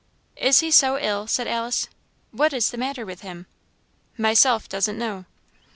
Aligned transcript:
"Is 0.37 0.61
he 0.61 0.71
so 0.71 0.97
ill?" 0.97 1.27
said 1.27 1.47
Alice; 1.47 1.87
"what 2.31 2.53
is 2.53 2.71
the 2.71 2.77
matter 2.79 3.05
with 3.05 3.21
him?" 3.21 3.45
"Myself 4.17 4.67
doesn't 4.67 4.97
know." 4.97 5.25